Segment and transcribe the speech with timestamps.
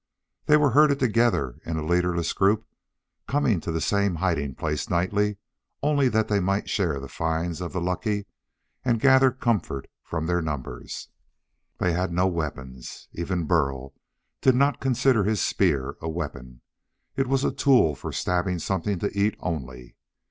[0.47, 2.65] They were herded together in a leaderless group,
[3.27, 5.37] coming to the same hiding place nightly
[5.83, 8.25] only that they might share the finds of the lucky
[8.83, 11.09] and gather comfort from their numbers.
[11.77, 13.09] They had no weapons.
[13.13, 13.93] Even Burl
[14.41, 16.61] did not consider his spear a weapon.
[17.15, 19.97] It was a tool for stabbing something to eat only.